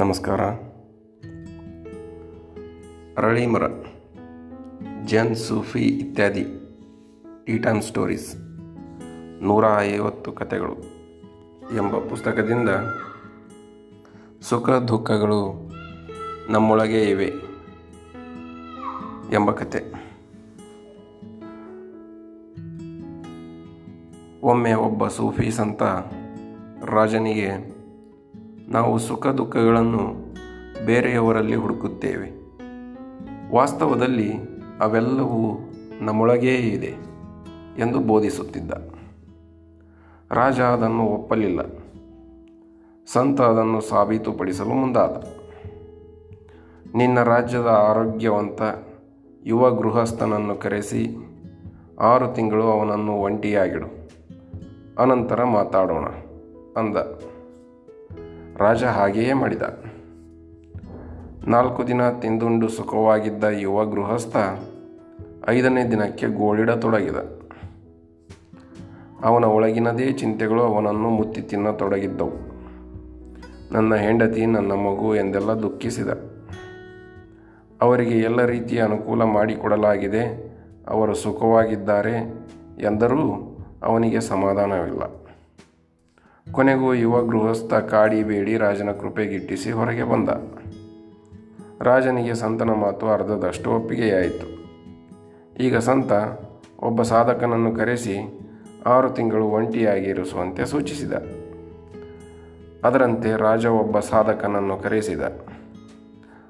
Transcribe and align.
ನಮಸ್ಕಾರ. 0.00 0.42
ಅರಳೀಮರ 3.18 3.64
ಜನ್ 5.04 5.36
ಸೂಫಿ 5.36 5.82
ಇತ್ಯಾದಿ 6.02 6.44
ಟೀಟಾನ್ 7.44 7.82
ಸ್ಟೋರೀಸ್, 7.82 8.28
ನೂರ 9.42 9.64
ಐವತ್ತು 9.80 10.32
ಕಥೆಗಳು 10.32 10.76
ಎಂಬ 11.76 11.92
ಪುಸ್ತಕದಿಂದ 12.10 12.68
ಸುಖ 14.40 14.70
ದುಃಖಗಳು 14.70 15.40
ನಮ್ಮೊಳಗೆ 16.50 17.02
ಇವೆ 17.04 17.30
ಎಂಬ 19.34 19.50
ಕತೆ 19.50 19.82
ಒಮ್ಮೆ 24.42 24.74
ಒಬ್ಬ 24.74 25.08
ಸೂಫಿ 25.08 25.50
ಸಂತ 25.50 25.82
ರಾಜನಿಗೆ 26.84 27.79
ನಾವು 28.70 28.98
ಸುಖ 28.98 29.26
ದುಃಖಗಳನ್ನು 29.26 30.34
ಬೇರೆಯವರಲ್ಲಿ 30.86 31.54
ಹುಡುಕುತ್ತೇವೆ. 31.54 32.30
ವಾಸ್ತವದಲ್ಲಿ 33.54 34.32
ಅವೆಲ್ಲವೂ 34.80 35.72
ನಮ್ಮೊಳಗೇ 36.00 36.54
ಇದೆ 36.54 36.94
ಎಂದು 37.78 37.98
ಬೋಧಿಸುತ್ತಿದ್ದ. 37.98 38.70
ರಾಜ 40.32 40.60
ಅದನ್ನು 40.60 41.02
ಒಪ್ಪಲಿಲ್ಲ. 41.02 41.60
ಸಂತ 43.12 43.40
ಅದನ್ನು 43.40 43.80
ಸಾಬೀತುಪಡಿಸಲು 43.80 44.68
ಮುಂದಾದ. 44.68 45.24
ನಿನ್ನ 46.94 47.22
ರಾಜ್ಯದ 47.22 47.66
ಆರೋಗ್ಯವಂತ 47.66 48.62
ಯುವ 49.46 49.70
ಗೃಹಸ್ಥನನ್ನು 49.70 50.54
ಕರೆಸಿ 50.54 51.16
ಆರು 52.00 52.34
ತಿಂಗಳು 52.34 52.64
ಅವನನ್ನು 52.64 53.12
ಒಂಟಿಯಾಗಿಡು. 53.12 53.86
ಅನಂತರ 55.02 55.44
ಮಾತಾಡೋಣ, 55.44 56.04
ಅಂದ. 56.76 56.96
ರಾಜ 58.60 58.84
ಹಾಗೆಯೇ 58.84 59.32
ಮಾಡಿದ. 59.32 59.62
ನಾಲ್ಕು 61.48 61.86
ದಿನ 61.88 62.02
ತಿಂದುಂಡು 62.10 62.68
ಸುಖವಾಗಿದ್ದ 62.68 63.44
ಯುವ 63.44 63.84
ಗೃಹಸ್ಥ 63.84 64.36
ಐದನೇ 65.48 65.82
ದಿನಕ್ಕೆ 65.90 66.26
ಗೋಳಿಡತೊಡಗಿದ. 66.26 67.16
ಅವನ 69.24 69.44
ಒಳಗಿನದೇ 69.44 70.12
ಚಿಂತೆಗಳು 70.12 70.62
ಅವನನ್ನು 70.62 71.10
ಮುತ್ತಿ 71.10 71.42
ತಿನ್ನತೊಡಗಿದ್ದವು. 71.42 72.36
ನನ್ನ 73.72 73.94
ಹೆಂಡತಿ 73.94 74.46
ನನ್ನ 74.46 74.72
ಮಗು 74.72 75.14
ಎಂದೆಲ್ಲ 75.14 75.50
ದುಃಖಿಸಿದ. 75.52 76.10
ಅವರಿಗೆ 77.82 78.18
ಎಲ್ಲ 78.18 78.44
ರೀತಿಯ 78.44 78.80
ಅನುಕೂಲ 78.82 79.22
ಮಾಡಿಕೊಡಲಾಗಿದೆ, 79.22 80.24
ಅವರು 80.88 81.14
ಸುಖವಾಗಿದ್ದಾರೆ 81.14 82.16
ಎಂದರೂ 82.80 83.24
ಅವನಿಗೆ 83.82 84.20
ಸಮಾಧಾನವಿಲ್ಲ. 84.20 85.02
ಕೊನೆಗೂ 86.52 86.94
ಯುವ 86.94 87.22
ಗೃಹಸ್ಥ 87.22 87.74
ಕಾಡಿ 87.74 88.22
ಬೇಡಿ 88.22 88.56
ರಾಜನ 88.56 88.90
ಕೃಪೆಗಿಟ್ಟಿಸಿ 88.90 89.70
ಹೊರಗೆ 89.70 90.02
ಬಂದ. 90.02 90.28
ರಾಜನಿಗೆ 91.82 92.34
ಸಂತನ 92.34 92.70
ಮಾತು 92.70 93.08
ಅರ್ಧದಷ್ಟು 93.08 93.70
ಒಪ್ಪಿಗೆಯಾಯಿತು. 93.70 94.46
ಈಗ 95.62 95.76
ಸಂತ 95.76 96.12
ಒಬ್ಬ 96.82 97.02
ಸಾಧಕನನ್ನು 97.02 97.74
ಕರೆಸಿ 97.74 98.40
ಆರು 98.86 99.10
ತಿಂಗಳು 99.10 99.44
ಒಂಟಿಯಾಗಿ 99.44 100.04
ಇರಿಸುವಂತೆ 100.04 100.64
ಸೂಚಿಸಿದ. 100.64 101.12
ಅದರಂತೆ 102.84 103.36
ರಾಜ 103.36 103.66
ಒಬ್ಬ 103.66 103.98
ಸಾಧಕನನ್ನು 103.98 104.76
ಕರೆಸಿದ. 104.76 105.20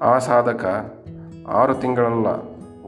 ಆ 0.00 0.18
ಸಾಧಕ 0.18 0.94
ಆರು 1.48 1.74
ತಿಂಗಳಲ್ಲ, 1.74 2.26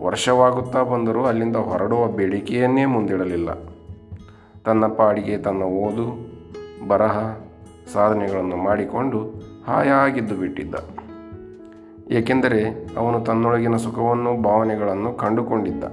ವರ್ಷವಾಗುತ್ತಾ 0.02 0.82
ಬಂದರೂ 0.82 1.24
ಅಲ್ಲಿಂದ 1.24 1.56
ಹೊರಡುವ 1.56 2.06
ಬೇಡಿಕೆಯನ್ನೇ 2.06 2.84
ಮುಂದಿಡಲಿಲ್ಲ. 2.84 3.54
ತನ್ನ 4.64 4.86
ಪಾಡಿಗೆ 4.86 5.38
ತನ್ನ 5.38 5.62
ಓದು 5.62 6.33
ಬರಹ 6.88 7.36
ಸಾಧನೆಗಳನ್ನು 7.92 8.56
ಮಾಡಿಕೊಂಡು 8.56 9.18
ಹಾಯಾಗಿದ್ದು 9.66 10.36
ಬಿಟ್ಟಿದ್ದ. 10.36 10.74
ಏಕೆಂದರೆ 12.10 12.86
ಅವನು 12.96 13.20
ತನ್ನೊಳಗಿನ 13.20 13.76
ಸುಖವನ್ನು 13.76 14.42
ಭಾವನೆಗಳನ್ನು 14.42 15.12
ಕಂಡುಕೊಂಡಿದ್ದ. 15.12 15.84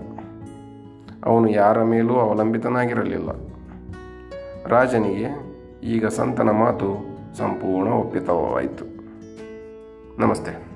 ಅವನು 1.25 1.47
ಯಾರ 1.47 1.83
ಮೇಲೂ 1.83 2.15
ಅವಲಂಬಿತನಾಗಿರಲಿಲ್ಲ. 2.15 3.29
ರಾಜನಿಗೆ 4.65 5.51
ಈಗ 5.83 6.07
ಸಂತನ 6.07 6.49
ಮಾತು 6.49 7.11
ಸಂಪೂರ್ಣ 7.37 7.89
ಒಪ್ಪಿತವಾಯಿತು. 7.89 8.85
ನಮಸ್ತೆ. 10.21 10.70